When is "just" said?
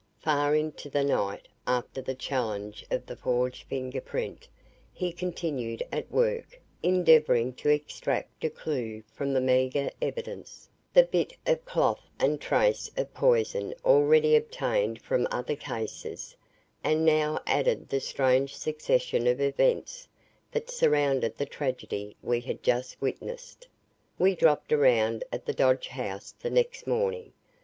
22.63-22.99